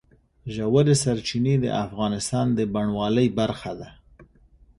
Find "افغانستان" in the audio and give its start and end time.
1.85-2.45